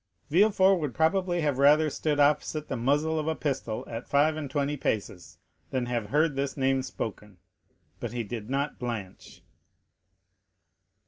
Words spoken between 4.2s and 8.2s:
and twenty paces than have heard this name spoken; but